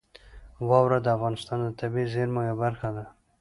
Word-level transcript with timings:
واوره 0.67 0.97
د 1.03 1.07
افغانستان 1.17 1.59
د 1.63 1.67
طبیعي 1.79 2.07
زیرمو 2.13 2.41
یوه 2.49 2.59
برخه 2.63 2.89
ده. 2.95 3.05